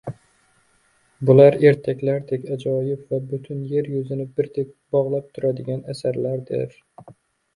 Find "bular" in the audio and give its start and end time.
1.29-1.57